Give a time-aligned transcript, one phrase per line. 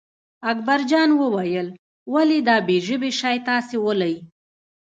[0.51, 1.67] اکبرجان وویل
[2.13, 4.15] ولې دا بې ژبې شی تاسې ولئ.